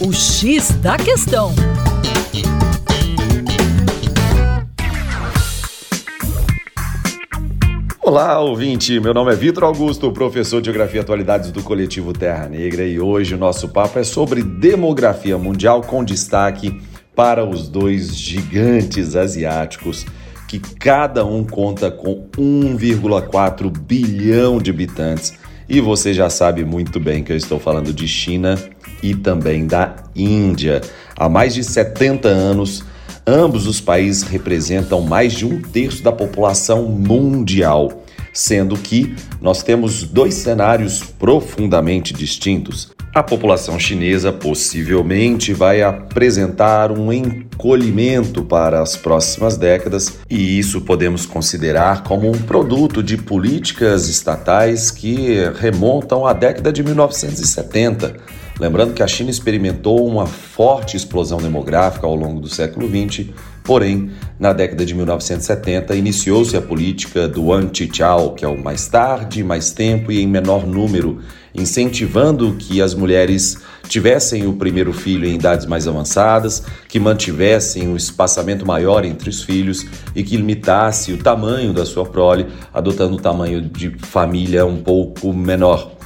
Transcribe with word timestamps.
O 0.00 0.12
X 0.12 0.70
da 0.80 0.96
Questão. 0.96 1.52
Olá, 8.00 8.38
ouvinte. 8.38 9.00
Meu 9.00 9.12
nome 9.12 9.32
é 9.32 9.34
Vitor 9.34 9.64
Augusto, 9.64 10.12
professor 10.12 10.60
de 10.60 10.66
Geografia 10.66 11.00
e 11.00 11.02
Atualidades 11.02 11.50
do 11.50 11.64
Coletivo 11.64 12.12
Terra 12.12 12.48
Negra, 12.48 12.86
e 12.86 13.00
hoje 13.00 13.34
o 13.34 13.38
nosso 13.38 13.70
papo 13.70 13.98
é 13.98 14.04
sobre 14.04 14.40
demografia 14.40 15.36
mundial 15.36 15.80
com 15.82 16.04
destaque 16.04 16.80
para 17.16 17.44
os 17.44 17.68
dois 17.68 18.16
gigantes 18.16 19.16
asiáticos 19.16 20.06
que 20.46 20.60
cada 20.60 21.26
um 21.26 21.42
conta 21.42 21.90
com 21.90 22.24
1,4 22.38 23.68
bilhão 23.76 24.58
de 24.58 24.70
habitantes. 24.70 25.34
E 25.68 25.80
você 25.80 26.14
já 26.14 26.30
sabe 26.30 26.64
muito 26.64 27.00
bem 27.00 27.24
que 27.24 27.32
eu 27.32 27.36
estou 27.36 27.58
falando 27.58 27.92
de 27.92 28.06
China 28.06 28.56
e 29.02 29.14
também 29.14 29.66
da 29.66 29.96
Índia. 30.14 30.80
Há 31.16 31.28
mais 31.28 31.54
de 31.54 31.64
70 31.64 32.28
anos, 32.28 32.84
ambos 33.26 33.66
os 33.66 33.80
países 33.80 34.22
representam 34.22 35.00
mais 35.00 35.32
de 35.32 35.46
um 35.46 35.60
terço 35.60 36.02
da 36.02 36.12
população 36.12 36.84
mundial, 36.84 38.04
sendo 38.32 38.76
que 38.76 39.14
nós 39.40 39.62
temos 39.62 40.02
dois 40.04 40.34
cenários 40.34 41.02
profundamente 41.02 42.14
distintos. 42.14 42.90
A 43.14 43.22
população 43.22 43.80
chinesa 43.80 44.30
possivelmente 44.30 45.52
vai 45.52 45.82
apresentar 45.82 46.92
um 46.92 47.12
encolhimento 47.12 48.44
para 48.44 48.80
as 48.80 48.96
próximas 48.96 49.56
décadas, 49.56 50.18
e 50.30 50.58
isso 50.58 50.82
podemos 50.82 51.24
considerar 51.26 52.04
como 52.04 52.28
um 52.28 52.38
produto 52.38 53.02
de 53.02 53.16
políticas 53.16 54.08
estatais 54.08 54.90
que 54.90 55.36
remontam 55.58 56.26
à 56.26 56.32
década 56.32 56.70
de 56.70 56.84
1970. 56.84 58.14
Lembrando 58.58 58.92
que 58.92 59.02
a 59.02 59.06
China 59.06 59.30
experimentou 59.30 60.04
uma 60.04 60.26
forte 60.26 60.96
explosão 60.96 61.38
demográfica 61.38 62.06
ao 62.06 62.16
longo 62.16 62.40
do 62.40 62.48
século 62.48 62.88
XX, 62.88 63.26
porém, 63.62 64.10
na 64.38 64.52
década 64.52 64.84
de 64.84 64.94
1970 64.94 65.94
iniciou-se 65.94 66.56
a 66.56 66.60
política 66.60 67.28
do 67.28 67.52
anti-chow, 67.52 68.34
que 68.34 68.44
é 68.44 68.48
o 68.48 68.60
mais 68.60 68.88
tarde, 68.88 69.44
mais 69.44 69.70
tempo 69.70 70.10
e 70.10 70.20
em 70.20 70.26
menor 70.26 70.66
número, 70.66 71.20
incentivando 71.54 72.56
que 72.56 72.82
as 72.82 72.94
mulheres 72.94 73.58
tivessem 73.88 74.46
o 74.46 74.54
primeiro 74.54 74.92
filho 74.92 75.26
em 75.26 75.36
idades 75.36 75.64
mais 75.64 75.86
avançadas, 75.86 76.64
que 76.88 76.98
mantivessem 76.98 77.92
o 77.92 77.96
espaçamento 77.96 78.66
maior 78.66 79.04
entre 79.04 79.30
os 79.30 79.42
filhos 79.42 79.86
e 80.16 80.24
que 80.24 80.36
limitasse 80.36 81.12
o 81.12 81.18
tamanho 81.18 81.72
da 81.72 81.86
sua 81.86 82.04
prole, 82.04 82.46
adotando 82.74 83.14
o 83.14 83.20
tamanho 83.20 83.60
de 83.60 83.90
família 83.98 84.66
um 84.66 84.78
pouco 84.78 85.32
menor. 85.32 85.97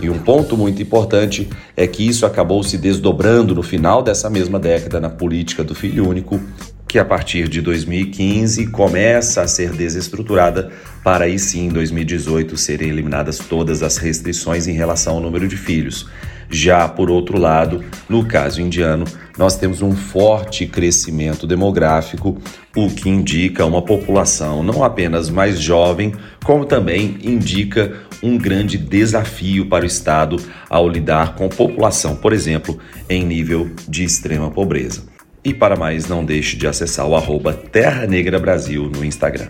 E 0.00 0.08
um 0.08 0.18
ponto 0.18 0.56
muito 0.56 0.80
importante 0.80 1.48
é 1.76 1.86
que 1.86 2.06
isso 2.06 2.24
acabou 2.24 2.62
se 2.62 2.78
desdobrando 2.78 3.54
no 3.54 3.62
final 3.62 4.02
dessa 4.02 4.30
mesma 4.30 4.58
década 4.58 4.98
na 4.98 5.10
política 5.10 5.62
do 5.62 5.74
filho 5.74 6.08
único, 6.08 6.40
que 6.88 6.98
a 6.98 7.04
partir 7.04 7.48
de 7.48 7.60
2015 7.60 8.66
começa 8.68 9.42
a 9.42 9.46
ser 9.46 9.70
desestruturada 9.72 10.70
para 11.04 11.26
aí 11.26 11.38
sim, 11.38 11.66
em 11.66 11.68
2018, 11.68 12.56
serem 12.56 12.88
eliminadas 12.88 13.38
todas 13.38 13.82
as 13.82 13.96
restrições 13.96 14.66
em 14.66 14.72
relação 14.72 15.14
ao 15.14 15.20
número 15.20 15.46
de 15.46 15.56
filhos. 15.56 16.08
Já 16.50 16.88
por 16.88 17.10
outro 17.10 17.38
lado, 17.38 17.84
no 18.08 18.24
caso 18.24 18.60
indiano, 18.60 19.04
nós 19.38 19.56
temos 19.56 19.82
um 19.82 19.92
forte 19.92 20.66
crescimento 20.66 21.46
demográfico, 21.46 22.36
o 22.76 22.90
que 22.90 23.08
indica 23.08 23.64
uma 23.64 23.80
população 23.80 24.62
não 24.62 24.82
apenas 24.82 25.30
mais 25.30 25.60
jovem, 25.60 26.12
como 26.44 26.64
também 26.64 27.18
indica 27.22 27.92
um 28.22 28.36
grande 28.36 28.76
desafio 28.76 29.66
para 29.66 29.84
o 29.84 29.86
Estado 29.86 30.36
ao 30.68 30.88
lidar 30.88 31.36
com 31.36 31.48
população, 31.48 32.16
por 32.16 32.32
exemplo, 32.32 32.78
em 33.08 33.24
nível 33.24 33.70
de 33.88 34.04
extrema 34.04 34.50
pobreza. 34.50 35.04
E 35.42 35.54
para 35.54 35.76
mais, 35.76 36.06
não 36.06 36.24
deixe 36.24 36.56
de 36.56 36.66
acessar 36.66 37.06
o 37.06 37.16
arroba 37.16 37.54
Terra 37.54 38.06
Negra 38.06 38.38
Brasil 38.38 38.90
no 38.94 39.04
Instagram. 39.04 39.48